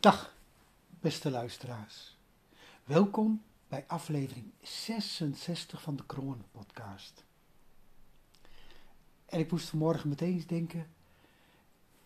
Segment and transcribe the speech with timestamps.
[0.00, 0.34] Dag,
[1.00, 2.16] beste luisteraars.
[2.84, 7.24] Welkom bij aflevering 66 van de Kronen podcast.
[9.26, 10.86] En ik moest vanmorgen meteen eens denken,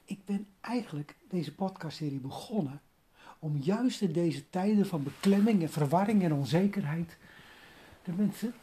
[0.04, 2.82] ik ben eigenlijk deze podcastserie begonnen
[3.38, 7.16] om juist in deze tijden van beklemming en verwarring en onzekerheid
[8.04, 8.54] de mensen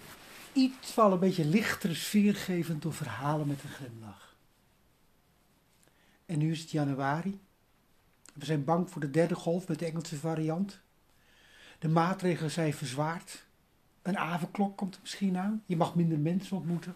[0.53, 4.35] iets van een beetje lichtere sfeer geven door verhalen met een glimlach.
[6.25, 7.39] En nu is het januari.
[8.33, 10.79] We zijn bang voor de derde golf met de Engelse variant.
[11.79, 13.45] De maatregelen zijn verzwaard.
[14.01, 15.63] Een avondklok komt er misschien aan.
[15.65, 16.95] Je mag minder mensen ontmoeten.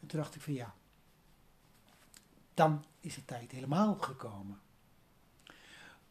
[0.00, 0.74] En toen dacht ik van ja,
[2.54, 4.60] dan is de tijd helemaal gekomen.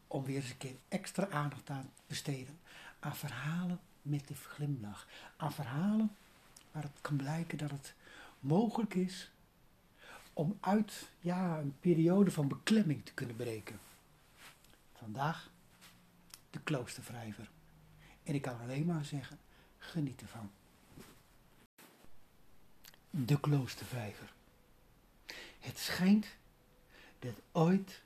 [0.06, 2.58] Om weer eens een keer extra aandacht aan te besteden
[3.00, 5.06] aan verhalen met de glimlach.
[5.36, 6.16] Aan verhalen
[6.72, 7.94] waar het kan blijken dat het
[8.40, 9.30] mogelijk is
[10.32, 13.80] om uit ja, een periode van beklemming te kunnen breken.
[14.92, 15.50] Vandaag
[16.50, 17.50] de kloostervrijver.
[18.22, 19.38] En ik kan alleen maar zeggen,
[19.78, 20.50] geniet ervan.
[23.10, 24.32] De kloostervijver.
[25.58, 26.26] Het schijnt
[27.18, 28.02] dat ooit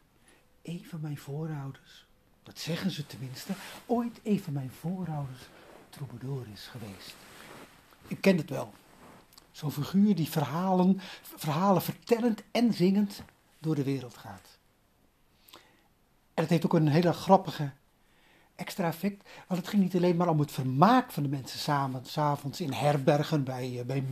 [0.62, 2.06] een van mijn voorouders,
[2.42, 3.55] dat zeggen ze tenminste,
[3.86, 5.42] ooit een van mijn voorouders
[5.91, 7.14] troubadour is geweest.
[8.09, 8.75] Ik ken het wel.
[9.55, 13.22] Zo'n figuur die verhalen, verhalen vertellend en zingend
[13.58, 14.58] door de wereld gaat.
[16.34, 17.72] En het heeft ook een hele grappige
[18.55, 22.05] extra effect, want het ging niet alleen maar om het vermaak van de mensen samen,
[22.05, 24.05] s'avonds in herbergen, bij, eh, bij,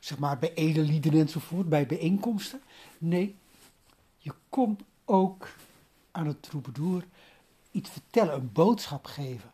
[0.00, 2.62] zeg maar, bij edellieden enzovoort, bij bijeenkomsten.
[2.98, 3.36] Nee,
[4.18, 5.48] je kon ook
[6.10, 7.04] aan het troubadour
[7.70, 9.52] iets vertellen, een boodschap geven.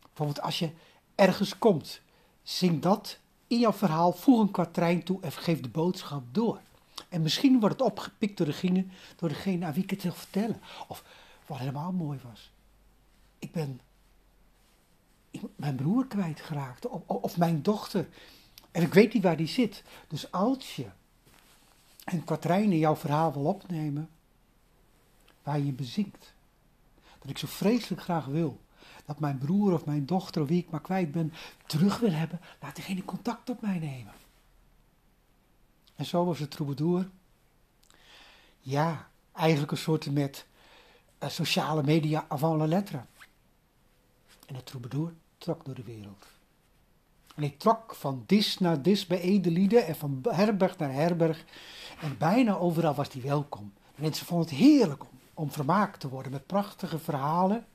[0.00, 0.70] Bijvoorbeeld als je
[1.14, 2.00] ergens komt,
[2.42, 3.18] zing dat
[3.48, 6.60] in jouw verhaal, voeg een kwatrijn toe en geef de boodschap door.
[7.08, 10.60] En misschien wordt het opgepikt door degene, door degene aan wie ik het wil vertellen.
[10.88, 11.04] Of
[11.46, 12.50] wat helemaal mooi was.
[13.38, 13.80] Ik ben
[15.56, 16.86] mijn broer kwijtgeraakt.
[16.86, 18.08] Of, of mijn dochter.
[18.70, 19.82] En ik weet niet waar die zit.
[20.08, 20.86] Dus als je
[22.04, 24.08] een kwatrijn in jouw verhaal wil opnemen.
[25.42, 26.32] Waar je bezinkt.
[27.18, 28.60] Dat ik zo vreselijk graag wil
[29.08, 31.32] dat mijn broer of mijn dochter, of wie ik maar kwijt ben,
[31.66, 34.12] terug wil hebben, laat diegene contact op mij nemen.
[35.94, 37.08] En zo was het troubadour.
[38.60, 40.46] Ja, eigenlijk een soort met
[41.22, 43.00] uh, sociale media avant la lettre.
[44.46, 46.26] En het troubadour trok door de wereld.
[47.34, 51.44] En hij trok van dis naar dis bij edelieden en van herberg naar herberg.
[52.00, 53.72] En bijna overal was hij welkom.
[53.94, 55.02] De mensen vonden het heerlijk
[55.34, 57.66] om vermaakt te worden met prachtige verhalen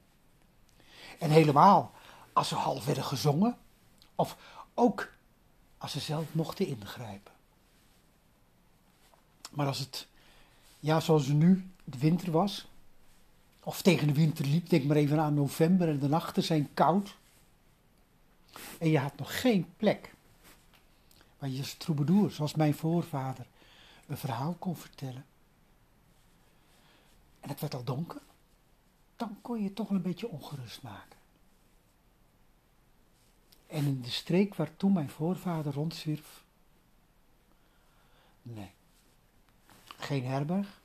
[1.19, 1.91] en helemaal
[2.33, 3.57] als ze half werden gezongen,
[4.15, 4.37] of
[4.73, 5.11] ook
[5.77, 7.31] als ze zelf mochten ingrijpen.
[9.51, 10.07] Maar als het,
[10.79, 12.67] ja, zoals nu de winter was,
[13.63, 17.15] of tegen de winter liep, denk maar even aan november en de nachten zijn koud.
[18.79, 20.13] En je had nog geen plek
[21.37, 23.45] waar je als troubadour, zoals mijn voorvader,
[24.07, 25.25] een verhaal kon vertellen.
[27.39, 28.21] En het werd al donker
[29.15, 31.17] dan kon je toch een beetje ongerust maken.
[33.67, 36.43] En in de streek waar toen mijn voorvader rondzwierf,
[38.41, 38.71] nee,
[39.97, 40.81] geen herberg,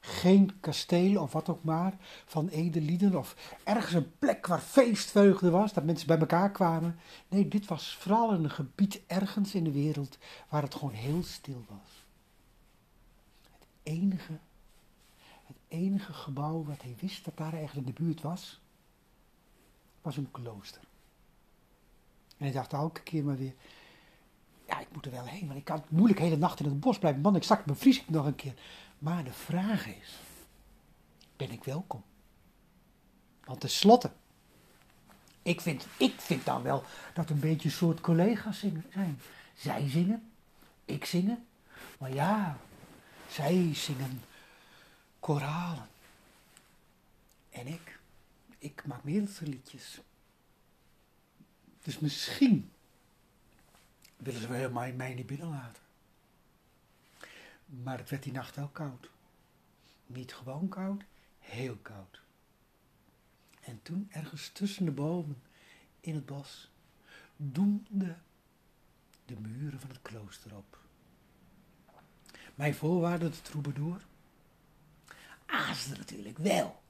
[0.00, 5.72] geen kasteel of wat ook maar van edelieden of ergens een plek waar feestvreugde was,
[5.72, 6.98] dat mensen bij elkaar kwamen.
[7.28, 10.18] Nee, dit was vooral een gebied ergens in de wereld
[10.48, 12.04] waar het gewoon heel stil was.
[13.58, 14.38] Het enige
[15.68, 18.60] enige gebouw wat hij wist dat daar eigenlijk in de buurt was,
[20.02, 20.82] was een klooster.
[22.36, 23.54] En hij dacht elke keer maar weer,
[24.66, 26.98] ja, ik moet er wel heen, want ik kan moeilijk hele nacht in het bos
[26.98, 27.20] blijven.
[27.20, 28.54] Man, ik zak bevries ik nog een keer.
[28.98, 30.18] Maar de vraag is,
[31.36, 32.02] ben ik welkom?
[33.44, 34.10] Want tenslotte,
[35.42, 36.84] ik vind, ik vind dan wel
[37.14, 39.20] dat een beetje een soort collega's zijn.
[39.54, 40.30] Zij zingen,
[40.84, 41.46] ik zingen.
[41.98, 42.58] Maar ja,
[43.28, 44.22] zij zingen
[45.18, 45.88] koralen.
[47.50, 48.00] En ik,
[48.58, 49.04] ik maak
[49.46, 50.00] liedjes.
[51.82, 52.72] Dus misschien
[54.16, 55.82] willen ze mij, mij niet binnenlaten.
[57.66, 59.10] Maar het werd die nacht wel koud.
[60.06, 61.02] Niet gewoon koud,
[61.38, 62.20] heel koud.
[63.60, 65.42] En toen ergens tussen de bomen
[66.00, 66.70] in het bos
[67.36, 68.22] doemden
[69.24, 70.78] de muren van het klooster op.
[72.54, 74.06] Mijn voorwaarde, de troubadour,
[75.48, 76.82] aasde natuurlijk wel.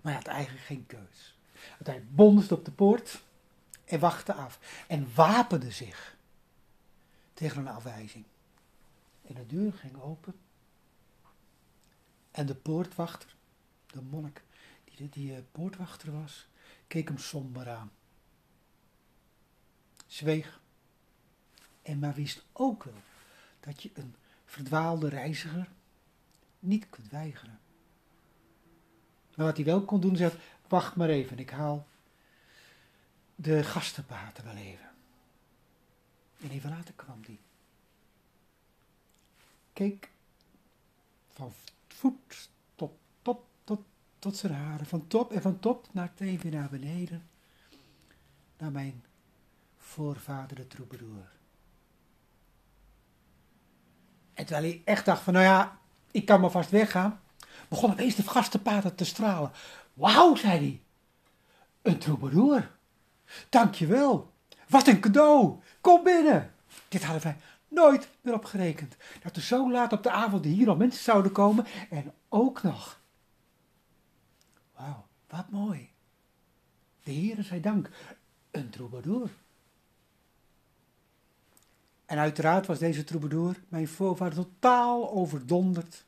[0.00, 1.38] Maar hij had eigenlijk geen keus.
[1.52, 3.24] Want hij bonsde op de poort
[3.84, 4.84] en wachtte af.
[4.88, 6.16] En wapende zich
[7.34, 8.24] tegen een afwijzing.
[9.26, 10.34] En de deur ging open.
[12.30, 13.34] En de poortwachter,
[13.86, 14.42] de monnik
[14.96, 16.48] die, die uh, poortwachter was,
[16.86, 17.92] keek hem somber aan.
[20.06, 20.60] Zweeg.
[21.82, 23.02] En maar wist ook wel
[23.60, 25.68] dat je een verdwaalde reiziger
[26.58, 27.58] niet kunt weigeren.
[29.34, 30.36] Maar wat hij wel kon doen, zegt,
[30.68, 31.86] wacht maar even, ik haal
[33.34, 34.90] de gastenpaten wel even.
[36.40, 37.40] En even later kwam die.
[39.72, 40.10] Keek
[41.30, 41.52] van
[41.88, 42.92] voet tot
[43.22, 43.80] top, tot,
[44.18, 47.28] tot zijn haren, van top en van top naar even naar beneden,
[48.58, 49.04] naar mijn
[49.76, 51.34] voorvader de troubadour.
[54.34, 55.80] En terwijl hij echt dacht van, nou ja,
[56.16, 57.20] ik kan maar vast weggaan,
[57.68, 59.50] begon opeens de gastenpater te stralen.
[59.94, 60.80] Wauw, zei hij,
[61.82, 62.70] een troubadour.
[63.48, 64.32] Dankjewel.
[64.68, 65.60] Wat een cadeau.
[65.80, 66.54] Kom binnen.
[66.88, 67.36] Dit hadden wij
[67.68, 68.96] nooit meer op gerekend.
[69.22, 73.00] Dat er zo laat op de avond hier al mensen zouden komen en ook nog.
[74.76, 75.90] Wauw, wat mooi.
[77.02, 77.90] De Heere zij dank.
[78.50, 79.30] Een troubadour.
[82.06, 86.05] En uiteraard was deze troubadour, mijn voorvader, totaal overdonderd.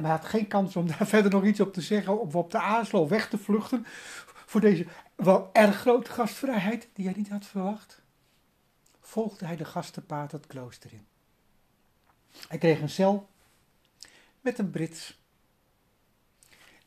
[0.00, 2.50] En hij had geen kans om daar verder nog iets op te zeggen, of op
[2.50, 3.86] de aanslag weg te vluchten
[4.46, 8.02] voor deze wel erg grote gastvrijheid die hij niet had verwacht.
[9.00, 11.06] Volgde hij de gastenpaad het klooster in.
[12.48, 13.28] Hij kreeg een cel
[14.40, 15.18] met een brits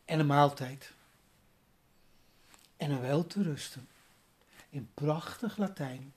[0.06, 0.94] en een maaltijd
[2.78, 3.88] en een wel te rusten
[4.70, 6.14] in prachtig Latijn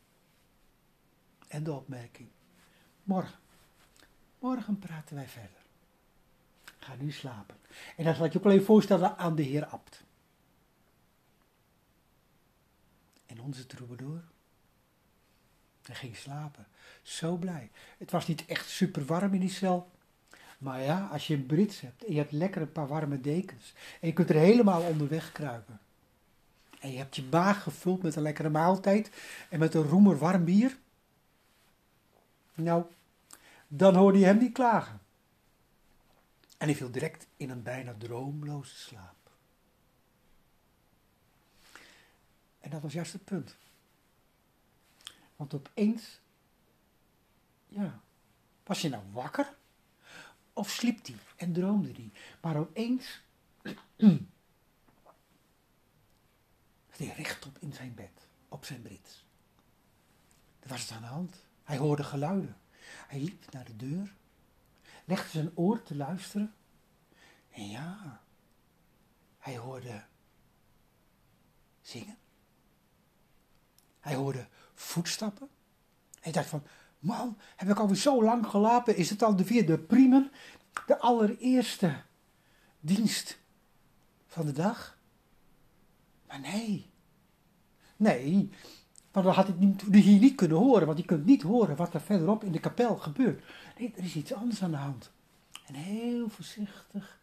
[1.49, 2.29] en de opmerking.
[3.03, 3.39] Morgen,
[4.39, 5.66] morgen praten wij verder.
[6.87, 7.57] Ga nu slapen.
[7.97, 10.03] En dat laat je ook alleen voorstellen aan de heer Abt.
[13.27, 14.23] En onze troubadour,
[15.83, 16.67] hij ging slapen.
[17.03, 17.71] Zo blij.
[17.99, 19.91] Het was niet echt super warm in die cel.
[20.59, 23.75] Maar ja, als je een brits hebt en je hebt lekker een paar warme dekens.
[24.01, 25.81] En je kunt er helemaal onderweg kruipen.
[26.81, 29.11] En je hebt je maag gevuld met een lekkere maaltijd
[29.51, 30.79] en met een roemer warm bier.
[32.55, 32.85] Nou,
[33.69, 35.01] dan hoorde je hem niet klagen.
[36.57, 39.31] En hij viel direct in een bijna droomloze slaap.
[42.59, 43.57] En dat was juist het punt.
[45.37, 46.21] Want opeens,
[47.69, 48.01] ja,
[48.65, 49.57] was je nou wakker?
[50.53, 52.11] Of sliep hij en droomde hij?
[52.41, 53.23] Maar opeens,
[56.97, 59.25] hij rechtop in zijn bed, op zijn brits.
[60.61, 61.45] Er was het aan de hand.
[61.65, 62.57] Hij hoorde geluiden.
[63.07, 64.15] Hij liep naar de deur,
[65.07, 66.55] legde zijn oor te luisteren.
[67.51, 68.21] En ja,
[69.39, 70.05] hij hoorde
[71.81, 72.17] zingen.
[74.01, 75.49] Hij hoorde voetstappen.
[76.21, 76.63] Hij dacht van,
[76.99, 78.97] man, heb ik alweer zo lang gelapen?
[78.97, 80.31] Is het al de vierde primen?
[80.87, 82.03] De allereerste
[82.81, 83.39] dienst
[84.27, 84.99] van de dag?
[86.27, 86.91] Maar nee.
[87.97, 88.51] Nee,
[89.11, 89.55] want dan had ik
[89.93, 92.97] hier niet kunnen horen, want je kunt niet horen wat er verderop in de kapel
[92.97, 93.45] gebeurt.
[93.79, 95.11] Nee, er is iets anders aan de hand.
[95.67, 97.21] En heel voorzichtig,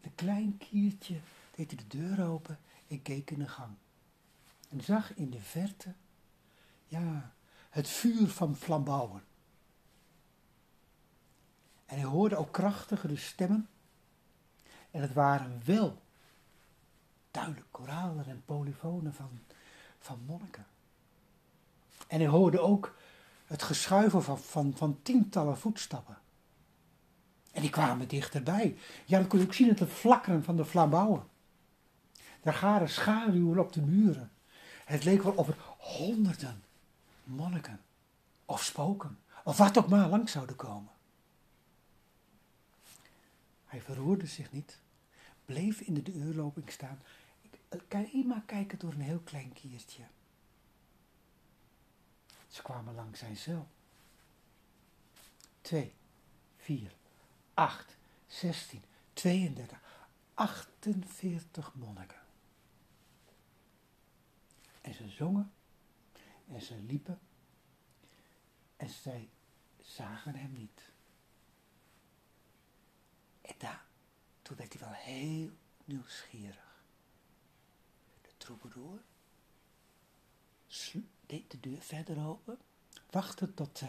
[0.00, 1.20] een klein kiertje,
[1.54, 2.58] deed hij de deur open
[2.88, 3.74] en keek in de gang.
[4.68, 5.94] En zag in de verte
[6.86, 7.32] ja,
[7.70, 9.24] het vuur van flambouwen.
[11.86, 13.68] En hij hoorde ook krachtigere stemmen.
[14.90, 16.02] En het waren wel
[17.30, 19.40] duidelijk koralen en polyfonen van,
[19.98, 20.66] van monniken.
[22.08, 22.96] En hij hoorde ook
[23.52, 26.18] het geschuifel van, van, van tientallen voetstappen.
[27.52, 28.76] En die kwamen dichterbij.
[29.04, 31.22] Ja, dan kon je ook zien het flakkeren van de flambouwen.
[32.40, 34.30] Daar garen schaduwen op de muren.
[34.84, 36.62] Het leek wel of er honderden
[37.24, 37.80] monniken
[38.44, 40.90] of spoken of wat ook maar langs zouden komen.
[43.66, 44.78] Hij verroerde zich niet,
[45.44, 47.02] bleef in de deurloping staan.
[47.88, 50.02] Kan je maar kijken door een heel klein kiertje.
[52.52, 53.68] Ze kwamen langs zijn cel.
[55.60, 55.94] 2,
[56.56, 56.94] 4,
[57.54, 59.80] 8, 16, 32,
[60.34, 62.20] 48 monniken.
[64.80, 65.52] En ze zongen
[66.48, 67.20] en ze liepen
[68.76, 69.30] en zij
[69.80, 70.92] zagen hem niet.
[73.40, 73.86] En daar,
[74.42, 75.50] toen werd hij wel heel
[75.84, 76.84] nieuwsgierig.
[78.20, 79.02] De troubadour
[81.26, 82.58] deed de deur verder open,
[83.10, 83.86] wachtte tot de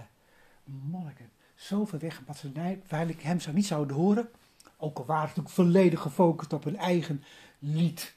[0.63, 2.51] monniken zo ver weg dat ze
[2.87, 4.31] eigenlijk hem zou niet zouden horen,
[4.77, 7.23] ook al waren ze natuurlijk volledig gefocust op hun eigen
[7.59, 8.15] lied,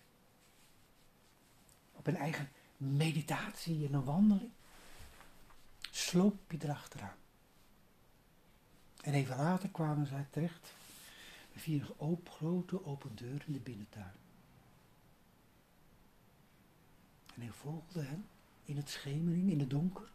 [1.92, 4.50] op hun eigen meditatie en een wandeling,
[5.90, 7.16] sloop je erachteraan.
[9.00, 10.74] En even later kwamen zij terecht.
[11.52, 14.12] Via een open, grote open deur in de binnentuin.
[17.34, 18.26] En hij volgde hen
[18.66, 20.10] in het schemering, in het donker.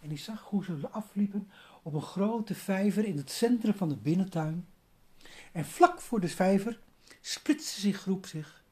[0.00, 1.50] En hij zag hoe ze afliepen
[1.82, 4.66] op een grote vijver in het centrum van de binnentuin.
[5.52, 6.80] En vlak voor de vijver
[7.20, 8.62] splitste zich groep zich.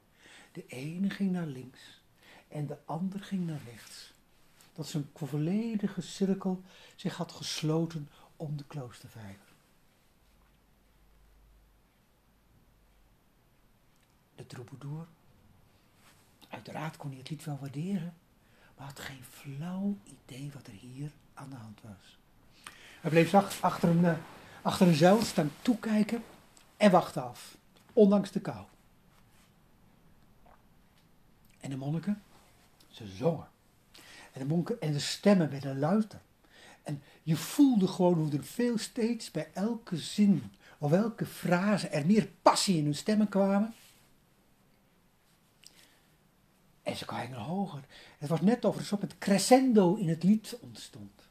[0.53, 2.03] De ene ging naar links
[2.49, 4.13] en de ander ging naar rechts.
[4.73, 6.63] Dat zijn volledige cirkel
[6.97, 9.55] zich had gesloten om de kloostervijver.
[14.35, 15.07] De troubadour,
[16.57, 18.15] uiteraard kon hij het lied wel waarderen,
[18.77, 22.19] maar had geen flauw idee wat er hier aan de hand was.
[23.01, 24.13] Hij bleef zacht achter een, uh,
[24.63, 26.25] achter staan toekijken
[26.77, 27.57] en wachtte af,
[27.93, 28.65] ondanks de kou.
[31.61, 32.23] En de monniken,
[32.89, 33.49] ze zongen.
[34.33, 36.21] En de monniken en de stemmen werden luider.
[36.83, 42.07] En je voelde gewoon hoe er veel steeds bij elke zin of elke frase er
[42.07, 43.75] meer passie in hun stemmen kwamen.
[46.87, 47.85] En ze kwamen hoger.
[48.19, 51.29] Het was net of er zo het crescendo in het lied ontstond.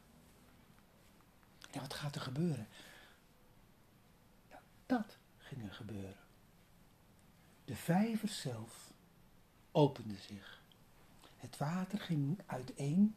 [1.70, 2.68] Ja, wat gaat er gebeuren?
[4.86, 6.16] Dat ging er gebeuren.
[7.64, 8.92] De vijver zelf
[9.72, 10.62] opende zich.
[11.36, 13.16] Het water ging uiteen,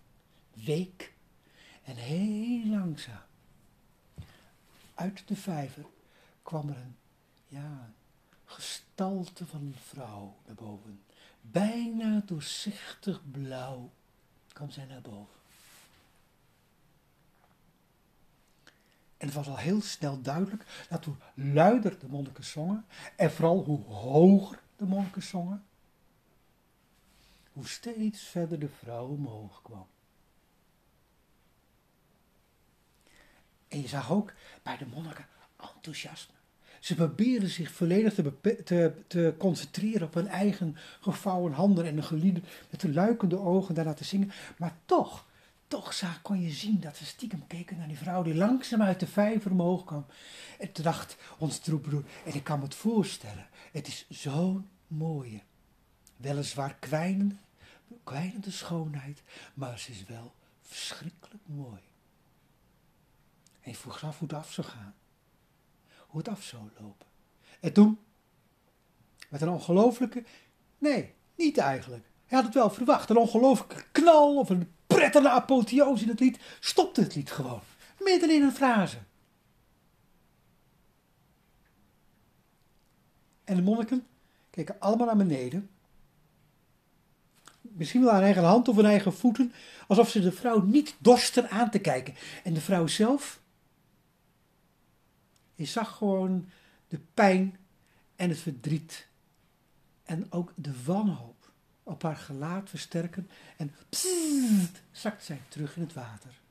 [0.53, 1.13] week
[1.83, 3.23] en heel langzaam.
[4.93, 5.85] Uit de vijver
[6.41, 6.95] kwam er een,
[7.47, 7.93] ja,
[8.45, 11.03] gestalte van een vrouw naar boven.
[11.51, 13.91] Bijna doorzichtig blauw
[14.53, 15.37] kwam zij naar boven.
[19.17, 23.63] En het was al heel snel duidelijk dat hoe luider de monniken zongen, en vooral
[23.63, 25.65] hoe hoger de monniken zongen,
[27.53, 29.87] hoe steeds verder de vrouw omhoog kwam.
[33.67, 35.27] En je zag ook bij de monniken
[35.57, 36.38] enthousiasme.
[36.79, 42.43] Ze probeerden zich volledig te, te, concentreren op hun eigen gevouwen handen en een gelieden
[42.69, 44.31] met de luikende ogen daarna te zingen.
[44.57, 45.27] Maar toch,
[45.67, 49.07] toch kon je zien dat ze stiekem keken naar die vrouw die langzaam uit de
[49.07, 50.05] vijver omhoog kwam.
[50.59, 55.41] En toen dacht ons troepbroer, en ik kan me het voorstellen, het is zo'n mooie,
[56.17, 57.35] weliswaar kwijnende,
[58.03, 59.21] kwijnende schoonheid,
[59.53, 61.79] maar ze is wel verschrikkelijk mooi.
[63.61, 64.93] En je vroeg af hoe het af zou gaan.
[66.09, 67.07] Hoe het af zou lopen.
[67.59, 67.99] En toen,
[69.29, 70.23] met een ongelofelijke,
[70.77, 72.05] nee, niet eigenlijk.
[72.25, 73.09] Hij had het wel verwacht.
[73.09, 77.61] Een ongelofelijke knal of een prettige apotheose in het lied, stopte het lied gewoon.
[77.99, 78.97] Midden in een frase.
[83.43, 84.07] En de monniken
[84.49, 85.69] keken allemaal naar beneden.
[87.61, 89.53] Misschien wel aan eigen hand of aan eigen voeten,
[89.87, 92.15] alsof ze de vrouw niet dorsten aan te kijken.
[92.43, 93.39] En de vrouw zelf,
[95.59, 96.49] je zag gewoon
[96.87, 97.57] de pijn
[98.15, 99.07] en het verdriet.
[100.03, 101.51] En ook de wanhoop
[101.83, 103.29] op haar gelaat versterken.
[103.57, 106.41] En pssst, zakt zij terug in het water.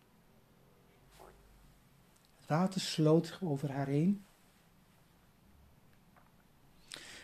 [2.39, 4.25] Het water sloot over haar heen.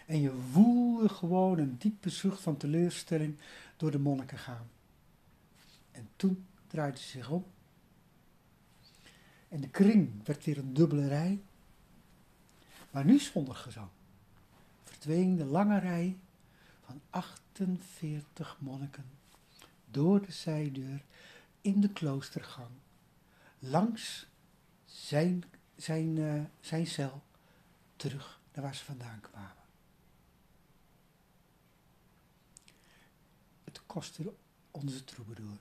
[0.06, 3.38] En je voelde gewoon een diepe zucht van teleurstelling
[3.76, 4.70] door de monniken gaan.
[5.90, 7.44] En toen draaide ze zich om.
[9.48, 11.40] En de kring werd weer een dubbele rij.
[12.94, 13.88] Maar nu zonder gezang.
[14.84, 16.18] Verdween de lange rij
[16.84, 19.10] van 48 monniken
[19.90, 21.04] door de zijdeur
[21.60, 22.70] in de kloostergang.
[23.58, 24.26] Langs
[24.84, 25.44] zijn,
[25.76, 27.22] zijn, uh, zijn cel
[27.96, 29.64] terug naar waar ze vandaan kwamen.
[33.64, 34.34] Het kostte
[34.70, 35.58] onze troubadour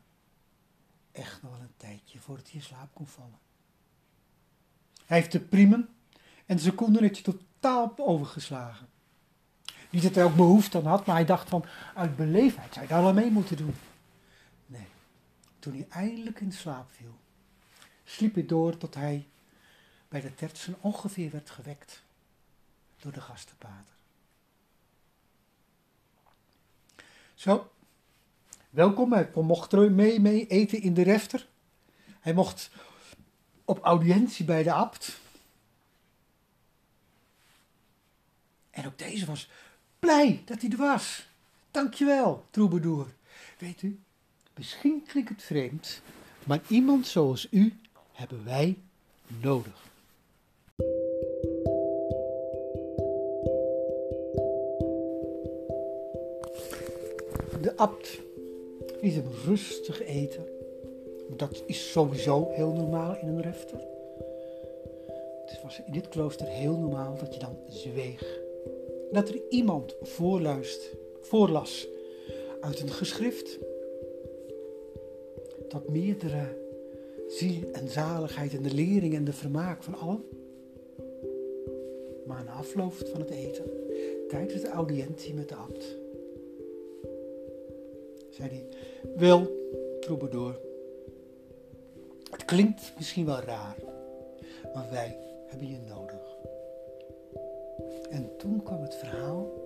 [1.12, 3.40] echt nog wel een tijdje voordat hij in slaap kon vallen.
[5.06, 5.90] Hij heeft de priemen
[6.46, 8.88] en de secondennetje totaal overgeslagen.
[9.90, 12.92] Niet dat hij ook behoefte aan had, maar hij dacht van uit beleefdheid zou je
[12.92, 13.76] daar wel mee moeten doen.
[14.66, 14.88] Nee,
[15.60, 17.18] toen hij eindelijk in slaap viel,
[18.04, 19.28] sliep hij door tot hij
[20.08, 22.04] bij de tertsen ongeveer werd gewekt
[23.00, 23.94] door de gastenpater.
[27.34, 27.72] Zo,
[28.70, 31.48] welkom, hij mocht mee, mee eten in de refter.
[32.20, 32.70] Hij mocht
[33.66, 35.22] op audiëntie bij de abt.
[38.74, 39.50] En ook deze was
[40.00, 41.28] blij dat hij er was.
[41.72, 43.08] Dankjewel, troubadour.
[43.58, 44.00] Weet u,
[44.56, 46.02] misschien klinkt het vreemd,
[46.44, 47.80] maar iemand zoals u
[48.12, 48.78] hebben wij
[49.42, 49.82] nodig.
[57.62, 58.20] De abt
[59.02, 60.46] liet hem rustig eten.
[61.38, 63.80] Dat is sowieso heel normaal in een refter.
[65.46, 68.43] Het was in dit klooster heel normaal dat je dan zweeg.
[69.14, 71.88] Dat er iemand voorluist, voorlas
[72.62, 73.60] uit een geschrift.
[75.68, 76.58] Dat meerdere
[77.28, 80.24] ziel en zaligheid en de lering en de vermaak van allen.
[82.26, 83.66] Maar na afloop van het eten,
[84.28, 85.98] tijdens de audiëntie met de abt,
[88.30, 88.66] zei hij,
[89.16, 89.52] wel,
[90.00, 90.60] troubadour,
[92.30, 93.78] het klinkt misschien wel raar,
[94.74, 95.18] maar wij
[95.48, 96.23] hebben je nodig.
[98.14, 99.62] En toen kwam het verhaal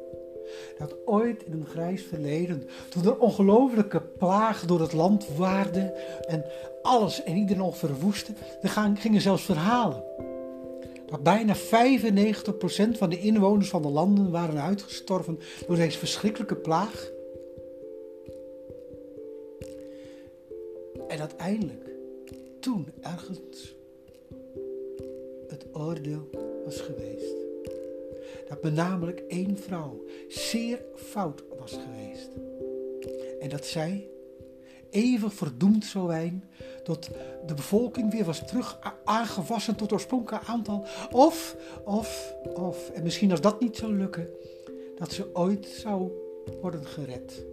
[0.77, 5.79] dat ooit in een grijs verleden, toen er ongelofelijke plaag door het land waarde
[6.27, 6.45] en
[6.81, 10.03] alles en iedereen nog verwoestte, er gingen zelfs verhalen
[11.05, 11.59] dat bijna 95%
[12.97, 17.11] van de inwoners van de landen waren uitgestorven door deze verschrikkelijke plaag.
[21.07, 21.89] En uiteindelijk,
[22.59, 23.75] toen ergens,
[25.47, 26.29] het oordeel
[26.65, 27.36] was geweest.
[28.47, 32.29] Dat me namelijk één vrouw zeer fout was geweest.
[33.39, 34.07] En dat zij
[34.89, 36.43] even verdoemd zou zijn
[36.83, 37.09] tot
[37.45, 40.85] de bevolking weer was terug aangewassen tot oorspronkelijk aantal.
[41.11, 44.29] Of, of, of, en misschien als dat niet zou lukken,
[44.97, 46.11] dat ze ooit zou
[46.61, 47.45] worden gered.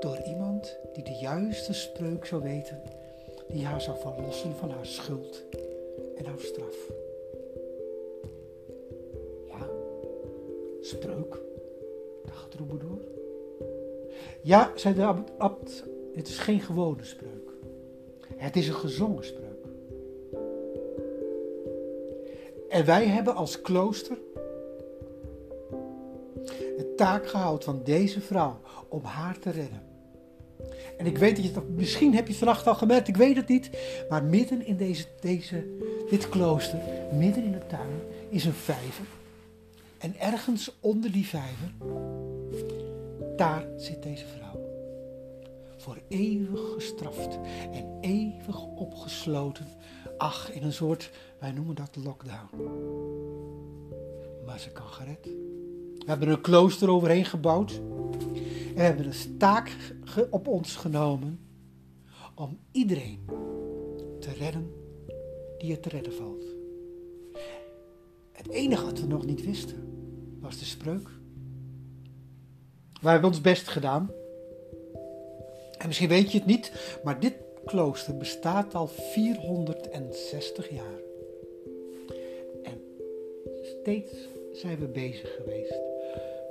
[0.00, 2.82] Door iemand die de juiste spreuk zou weten,
[3.48, 5.44] die haar zou verlossen van haar schuld
[6.16, 6.76] en haar straf.
[10.88, 11.40] Spreuk,
[12.24, 13.00] dacht door.
[14.42, 17.50] Ja, zei de abt, het is geen gewone spreuk.
[18.36, 19.66] Het is een gezongen spreuk.
[22.68, 24.18] En wij hebben als klooster
[26.76, 29.82] de taak gehouden van deze vrouw om haar te redden.
[30.96, 33.48] En ik weet dat je dat, misschien heb je vannacht al gemerkt, ik weet het
[33.48, 33.70] niet.
[34.08, 35.64] Maar midden in deze, deze,
[36.10, 36.78] dit klooster,
[37.12, 39.17] midden in de tuin, is een vijver.
[39.98, 41.72] En ergens onder die vijver,
[43.36, 44.60] daar zit deze vrouw.
[45.76, 47.38] Voor eeuwig gestraft
[47.72, 49.66] en eeuwig opgesloten.
[50.18, 52.48] Ach, in een soort, wij noemen dat lockdown.
[54.46, 55.24] Maar ze kan gered.
[55.24, 57.72] We hebben een klooster overheen gebouwd.
[57.72, 59.76] En we hebben een taak
[60.30, 61.40] op ons genomen
[62.34, 63.24] om iedereen
[64.20, 64.72] te redden
[65.58, 66.44] die het te redden valt.
[68.32, 69.87] Het enige wat we nog niet wisten
[70.40, 71.08] was de spreuk.
[73.00, 74.10] We hebben ons best gedaan.
[75.78, 76.72] En misschien weet je het niet,
[77.04, 81.00] maar dit klooster bestaat al 460 jaar.
[82.62, 82.80] En
[83.62, 84.12] steeds
[84.52, 85.80] zijn we bezig geweest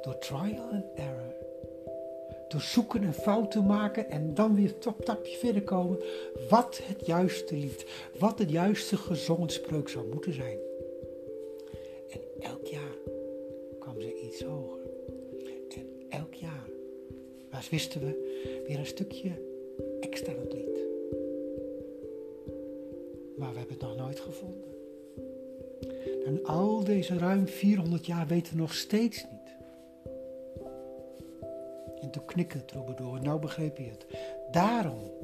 [0.01, 1.35] door trial and error.
[2.47, 5.99] Door zoeken en fouten maken en dan weer een tapje verder komen.
[6.49, 7.85] Wat het juiste lied,
[8.19, 10.57] wat het juiste gezongen spreuk zou moeten zijn.
[17.57, 19.31] Was wisten we, weer een stukje
[19.99, 20.79] extra het lied.
[23.37, 24.75] Maar we hebben het nog nooit gevonden.
[26.25, 29.55] En al deze ruim 400 jaar weten we nog steeds niet.
[32.01, 33.21] En toen knikte het door.
[33.21, 34.05] nou begreep je het.
[34.51, 35.16] Daarom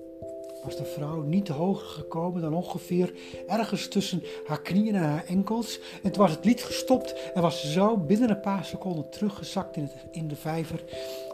[0.63, 3.13] was de vrouw niet hoger gekomen dan ongeveer
[3.47, 5.79] ergens tussen haar knieën en haar enkels.
[6.03, 9.75] En toen was het lied gestopt en was ze zo binnen een paar seconden teruggezakt
[9.75, 10.83] in, het, in de vijver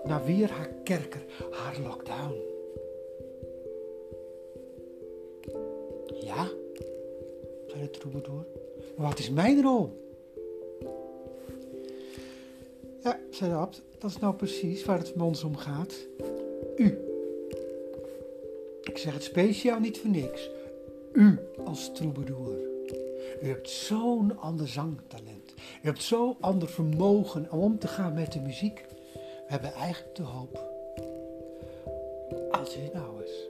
[0.04, 2.34] naar weer haar kerker, haar lockdown.
[6.24, 6.50] Ja,
[7.68, 8.46] zei de troubadour.
[8.98, 10.08] Maar wat is mijn rol?
[13.04, 15.96] Ja, zei de abt, dat is nou precies waar het van ons om gaat.
[16.76, 17.09] U.
[18.90, 20.50] Ik zeg het speciaal niet voor niks.
[21.14, 22.58] U als troubadour.
[23.42, 25.54] U hebt zo'n ander zangtalent.
[25.58, 28.86] U hebt zo'n ander vermogen om om te gaan met de muziek.
[29.14, 30.64] We hebben eigenlijk de hoop.
[32.52, 33.48] Als u nou eens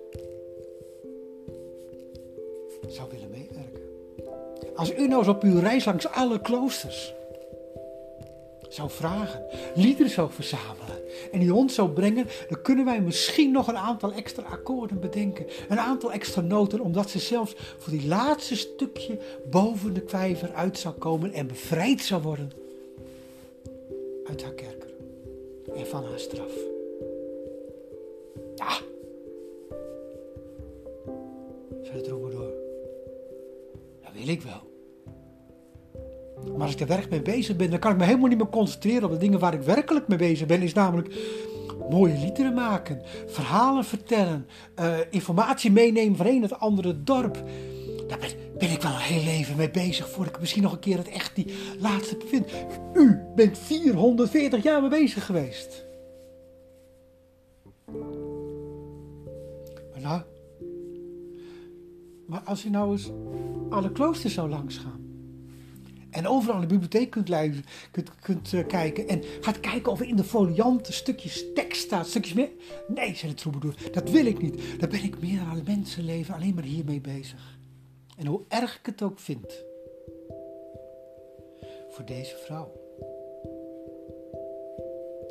[2.95, 3.81] zou willen meewerken.
[4.75, 7.13] Als u nou eens op uw reis langs alle kloosters
[8.69, 10.98] zou vragen, liederen zou verzamelen
[11.31, 15.45] en die ons zou brengen, dan kunnen wij misschien nog een aantal extra akkoorden bedenken.
[15.69, 20.77] Een aantal extra noten, omdat ze zelfs voor die laatste stukje boven de kwijver uit
[20.77, 22.51] zou komen en bevrijd zou worden
[24.25, 24.89] uit haar kerker
[25.75, 26.51] en van haar straf.
[28.55, 28.77] Ja,
[31.83, 32.53] zei de door.
[34.03, 34.78] Dat wil ik wel.
[36.59, 38.49] Maar als ik er werk mee bezig ben, dan kan ik me helemaal niet meer
[38.49, 40.61] concentreren op de dingen waar ik werkelijk mee bezig ben.
[40.61, 41.13] Is namelijk
[41.89, 44.47] mooie liederen maken, verhalen vertellen,
[44.79, 47.43] uh, informatie meenemen van een het andere dorp.
[48.07, 48.19] daar
[48.57, 51.09] ben, ik wel een heel leven mee bezig voordat ik misschien nog een keer het
[51.09, 52.51] echt die laatste bevind.
[52.93, 55.85] U bent 440 jaar mee bezig geweest.
[59.91, 60.21] Maar nou,
[62.27, 63.11] maar als je nou eens
[63.69, 65.08] alle kloosters zou langsgaan.
[66.11, 69.07] En overal in de bibliotheek kunt, lezen, kunt, kunt uh, kijken.
[69.07, 72.07] En gaat kijken of er in de folianten stukjes tekst staat.
[72.07, 72.49] Stukjes meer.
[72.87, 73.75] Nee, zei de troubadour.
[73.91, 74.79] Dat wil ik niet.
[74.79, 77.57] Daar ben ik meer aan het mensenleven alleen maar hiermee bezig.
[78.17, 79.63] En hoe erg ik het ook vind.
[81.89, 82.71] Voor deze vrouw.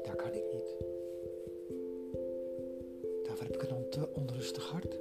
[0.05, 0.75] Daar kan ik niet.
[3.25, 4.99] Daarvoor heb ik een onrustig hart.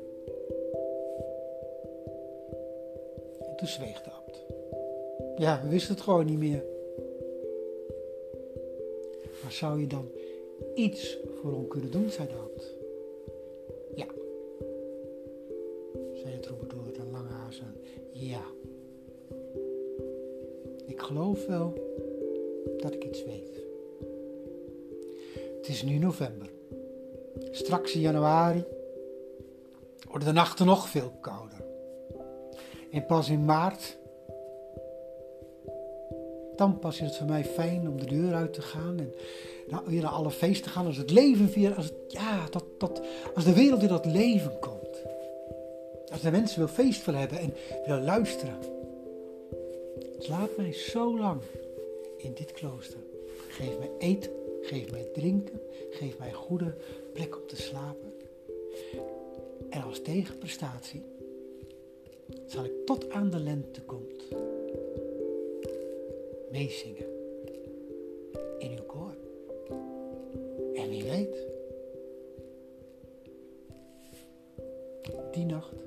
[3.48, 4.17] En toen zweeg de.
[5.38, 6.64] Ja, we wisten het gewoon niet meer.
[9.44, 10.12] Maar zou je dan
[10.76, 12.76] iets voor hem kunnen doen, zei de abt.
[13.96, 14.08] Ja,
[16.14, 17.76] zei de troubadour met een lange aan.
[18.12, 18.44] Ja.
[20.86, 21.74] Ik geloof wel
[22.78, 23.66] dat ik iets weet.
[25.58, 26.50] Het is nu november.
[27.52, 28.64] Straks in januari
[30.10, 31.66] worden de nachten nog veel kouder.
[32.92, 33.98] En pas in maart
[36.58, 39.14] dan pas is het voor mij fijn om de deur uit te gaan en
[39.86, 40.86] weer naar alle feesten te gaan.
[40.86, 43.02] Als het leven weer, als, het, ja, dat, dat,
[43.36, 45.06] als de wereld in dat leven komt.
[46.12, 47.54] Als de mensen wil feest willen hebben en
[47.86, 48.60] willen luisteren.
[50.18, 51.42] Dus laat mij zo lang
[52.18, 53.00] in dit klooster.
[53.48, 56.76] Geef mij eten, geef mij drinken, geef mij goede
[57.14, 58.14] plek om te slapen.
[59.70, 61.04] En als tegenprestatie
[62.46, 64.28] zal ik tot aan de lente komt
[66.52, 67.06] meezingen
[68.58, 69.16] in uw koor.
[70.74, 71.46] En wie weet,
[75.32, 75.84] die nacht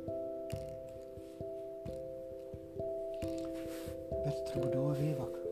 [4.25, 5.43] werd de troubadour weer wakker.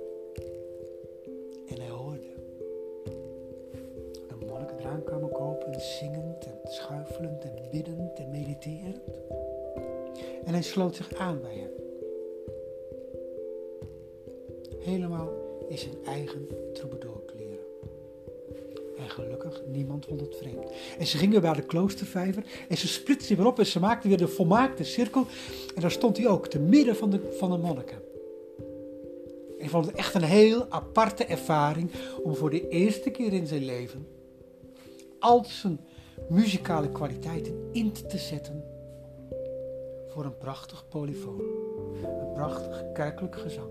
[1.69, 2.35] En hij hoorde
[4.29, 9.21] de monniken eraan kwamen kopen, zingend en schuifelend en biddend en mediterend.
[10.45, 11.88] En hij sloot zich aan bij hen
[20.09, 20.71] 800 vreemd.
[20.99, 24.17] En ze gingen naar de kloostervijver en ze splitste weer op en ze maakte weer
[24.17, 25.27] de volmaakte cirkel.
[25.75, 27.99] En daar stond hij ook, te midden van de, van de monniken.
[29.59, 31.91] En vond het echt een heel aparte ervaring
[32.23, 34.07] om voor de eerste keer in zijn leven
[35.19, 35.81] al zijn
[36.29, 38.65] muzikale kwaliteiten in te zetten
[40.09, 41.41] voor een prachtig polyfoon.
[42.03, 43.71] Een prachtig kerkelijk gezang.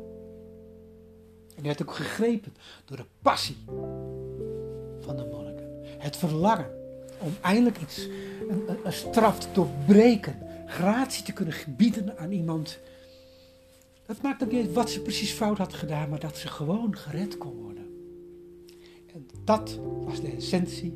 [1.48, 2.54] En hij werd ook gegrepen
[2.86, 3.58] door de passie
[5.00, 5.47] van de monnik.
[5.98, 6.70] Het verlangen
[7.20, 8.08] om eindelijk iets,
[8.84, 10.36] een, straf te doorbreken.
[10.66, 12.80] Gratie te kunnen gebieden aan iemand.
[14.06, 17.38] Dat maakt ook niet wat ze precies fout had gedaan, maar dat ze gewoon gered
[17.38, 17.86] kon worden.
[19.14, 20.94] En dat was de essentie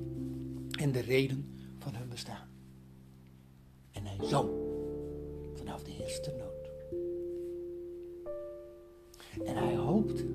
[0.79, 2.49] en de reden van hun bestaan.
[3.91, 4.49] En hij zong
[5.55, 6.51] vanaf de eerste noot.
[9.47, 10.25] En hij hoopte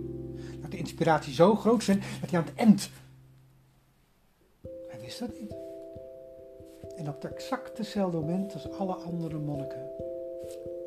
[0.61, 2.91] dat de inspiratie zo groot zijn dat hij aan het eind.
[5.07, 5.55] Wist dat niet.
[6.97, 9.91] En op het exact dezelfde moment als alle andere monniken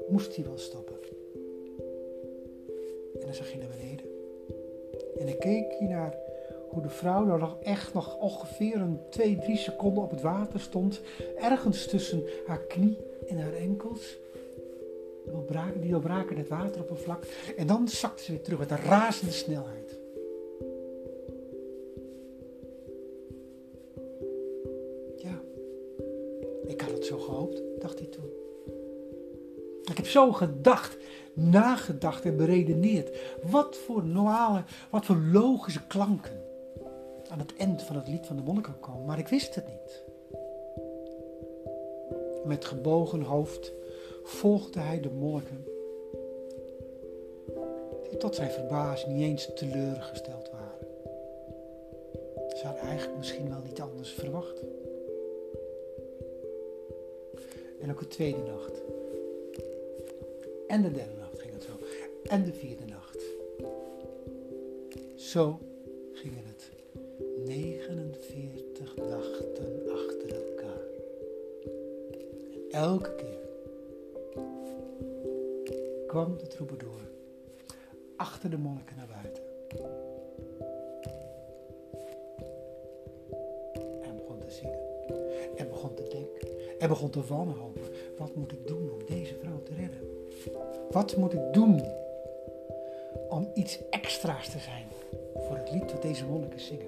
[0.09, 0.95] moest hij wel stoppen.
[3.13, 4.05] En dan zag hij naar beneden.
[5.19, 6.17] En dan keek hij naar
[6.69, 10.59] hoe de vrouw nou nog echt nog ongeveer een 2, 3 seconden op het water
[10.59, 11.01] stond.
[11.37, 14.17] Ergens tussen haar knie en haar enkels
[15.79, 17.23] die doorbraken het wateroppervlak
[17.57, 19.98] en dan zakte ze weer terug met een razende snelheid.
[30.09, 30.97] Zo gedacht,
[31.33, 33.17] nagedacht en beredeneerd.
[33.43, 36.41] Wat voor normale, wat voor logische klanken
[37.29, 39.05] aan het eind van het lied van de monniken komen.
[39.05, 40.03] Maar ik wist het niet.
[42.45, 43.73] Met gebogen hoofd
[44.23, 45.65] volgde hij de monniken,
[48.09, 50.87] die tot zijn verbazing niet eens teleurgesteld waren.
[52.57, 54.63] Ze hadden eigenlijk misschien wel niet anders verwacht.
[57.81, 58.88] En ook de tweede nacht.
[60.69, 61.71] En de derde nacht ging het zo.
[62.23, 63.23] En de vierde nacht.
[65.15, 65.59] Zo
[66.13, 66.71] gingen het
[67.45, 70.87] 49 nachten achter elkaar.
[71.63, 73.47] En elke keer
[76.07, 77.11] kwam de troubadour
[78.15, 79.43] achter de monniken naar buiten.
[84.01, 84.79] En begon te zingen.
[85.55, 86.79] En begon te denken.
[86.79, 87.83] En begon te wanhopen.
[88.17, 90.18] Wat moet ik doen om deze vrouw te redden?
[90.91, 91.81] Wat moet ik doen
[93.29, 94.85] om iets extra's te zijn
[95.35, 96.87] voor het lied dat deze monniken zingen?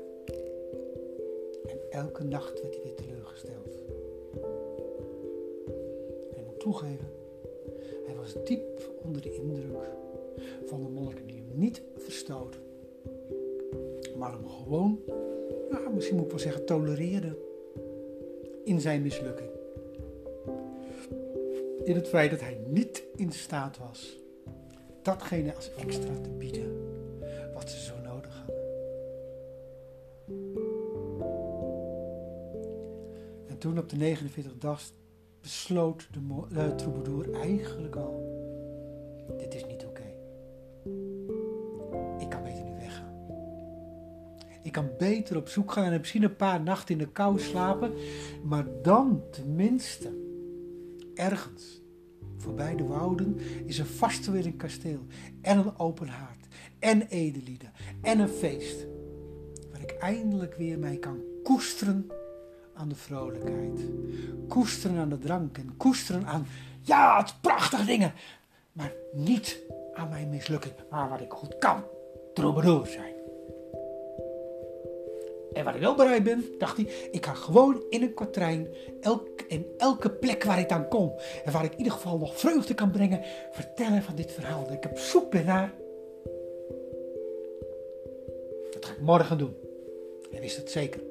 [1.67, 3.79] En elke nacht werd hij weer teleurgesteld.
[6.35, 7.07] Ik moet toegeven,
[8.05, 9.89] hij was diep onder de indruk
[10.65, 12.61] van de monniken die hem niet verstoten,
[14.17, 14.99] maar hem gewoon,
[15.71, 17.37] ja, misschien moet ik wel zeggen, tolereerden
[18.63, 19.60] in zijn mislukking.
[21.91, 24.17] In het feit dat hij niet in staat was
[25.01, 26.77] datgene als extra te bieden
[27.53, 28.55] wat ze zo nodig hadden.
[33.47, 34.81] En toen op de 49 dag
[35.41, 38.23] besloot de, de troubadour eigenlijk al,
[39.37, 40.13] dit is niet oké.
[42.17, 43.13] Ik kan beter nu weggaan.
[44.63, 47.93] Ik kan beter op zoek gaan en misschien een paar nachten in de kou slapen,
[48.43, 50.19] maar dan tenminste
[51.13, 51.80] ergens
[52.41, 55.05] voorbij de wouden is een vastwilling kasteel
[55.41, 56.47] en een open haard
[56.79, 58.85] en edelieden en een feest
[59.71, 62.11] waar ik eindelijk weer mij kan koesteren
[62.73, 63.79] aan de vrolijkheid,
[64.47, 66.47] koesteren aan de drank en koesteren aan,
[66.81, 68.13] ja, het prachtige dingen,
[68.71, 69.59] maar niet
[69.93, 71.83] aan mijn mislukking, maar wat ik goed kan,
[72.33, 73.20] troubadour zijn.
[75.53, 78.67] En wat ik wel bereid ben, dacht hij, ik ga gewoon in een kwartrein
[79.01, 81.13] elk, in elke plek waar ik dan kom
[81.45, 84.63] en waar ik in ieder geval nog vreugde kan brengen, vertellen van dit verhaal.
[84.63, 85.73] Dat ik op zoek ben naar.
[88.71, 89.53] Dat ga ik morgen doen.
[90.31, 91.01] En wist het zeker.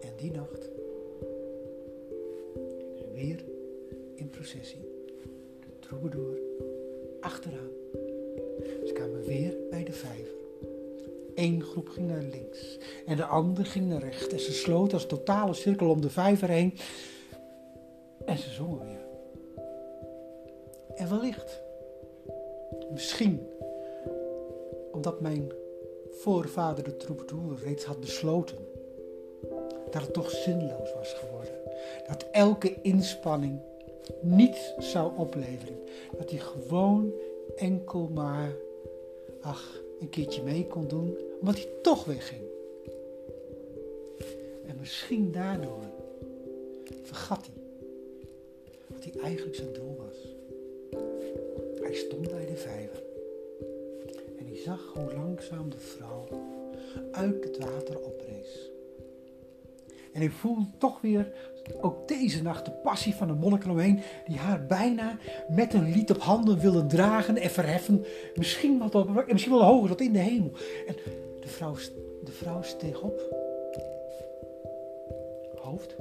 [0.00, 0.70] En die nacht
[3.12, 3.44] weer
[4.14, 4.80] in processie.
[5.60, 6.38] De troubadour
[7.20, 7.70] achteraan.
[8.84, 10.39] Ze kwamen weer bij de vijver.
[11.34, 14.26] Eén groep ging naar links en de ander ging naar rechts.
[14.26, 16.74] En ze sloten als totale cirkel om de vijver heen.
[18.24, 19.08] En ze zongen weer.
[20.94, 21.62] En wellicht,
[22.92, 23.46] misschien,
[24.92, 25.52] omdat mijn
[26.10, 28.58] voorvader de troubadour reeds had besloten
[29.90, 31.54] dat het toch zinloos was geworden.
[32.08, 33.60] Dat elke inspanning
[34.20, 35.78] niets zou opleveren.
[36.18, 37.12] Dat hij gewoon
[37.56, 38.52] enkel maar,
[39.40, 42.42] ach, een keertje mee kon doen, omdat hij toch wegging.
[44.66, 45.84] En misschien daardoor
[47.02, 47.62] vergat hij
[48.86, 50.34] wat hij eigenlijk zijn doel was.
[51.80, 53.02] Hij stond bij de vijver
[54.38, 56.24] en hij zag hoe langzaam de vrouw
[57.10, 58.69] uit het water oprees.
[60.12, 61.32] En hij voelde toch weer,
[61.80, 65.18] ook deze nacht, de passie van de monniken omheen, die haar bijna
[65.48, 68.04] met een lied op handen wilden dragen en verheffen.
[68.34, 70.52] Misschien wat op, misschien wel hoger tot in de hemel.
[70.86, 70.94] En
[71.40, 71.74] de vrouw,
[72.24, 73.20] de vrouw steeg op.
[75.54, 75.96] Hoofd,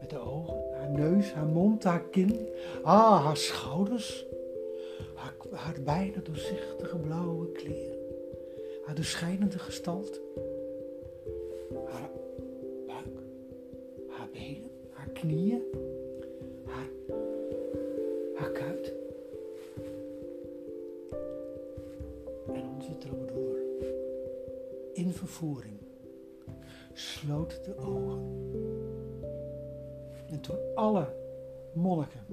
[0.00, 2.48] met de ogen, haar neus, haar mond, haar kin,
[2.82, 4.24] ah, haar schouders,
[5.14, 7.98] haar, haar bijna doorzichtige blauwe kleren,
[8.86, 10.20] haar doorschijnende gestalte,
[15.20, 15.62] knieën,
[16.66, 16.88] haar,
[18.36, 18.92] haar kuit.
[22.52, 23.56] En onze troubadour,
[24.92, 25.78] in vervoering,
[26.92, 28.20] sloot de ogen.
[30.26, 31.06] En toen alle
[31.74, 32.24] monniken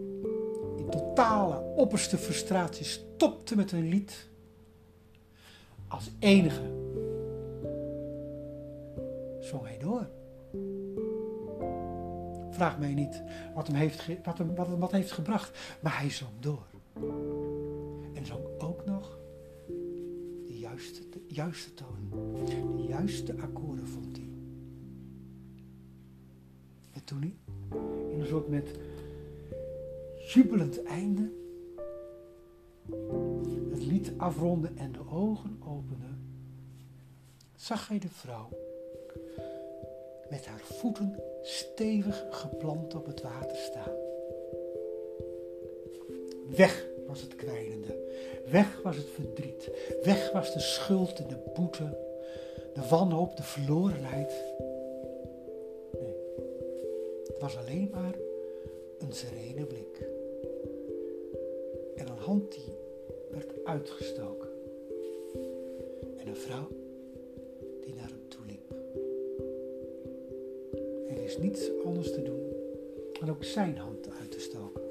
[0.78, 4.30] in totale opperste frustratie stopten met hun lied,
[5.88, 6.64] als enige
[9.40, 10.08] zong hij door.
[12.56, 15.78] Vraag mij niet wat hem heeft, wat hem, wat, wat heeft gebracht.
[15.82, 16.66] Maar hij zong door.
[18.14, 19.18] En zong ook nog
[20.48, 22.10] de juiste, de juiste toon.
[22.76, 24.30] De juiste akkoorden vond hij.
[26.94, 27.36] En toen hij
[28.12, 28.72] in een soort met
[30.34, 31.32] jubelend einde
[33.72, 36.08] het lied afronde en de ogen opende,
[37.56, 38.50] zag hij de vrouw
[40.30, 43.96] met haar voeten stevig geplant op het water staan.
[46.56, 47.98] Weg was het kwijnende,
[48.52, 49.70] weg was het verdriet,
[50.04, 51.98] weg was de schuld en de boete,
[52.74, 54.34] de wanhoop, de verlorenheid.
[55.92, 56.16] Nee,
[57.28, 58.16] het was alleen maar
[59.00, 60.10] een serene blik.
[61.96, 62.74] En een hand die
[63.32, 64.50] werd uitgestoken.
[66.18, 66.85] En een vrouw
[71.38, 72.46] niets anders te doen
[73.20, 74.85] dan ook zijn hand uit te stoken.